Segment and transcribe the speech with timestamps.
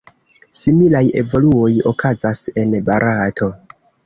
[0.59, 3.53] Similaj evoluoj okazas en Barato.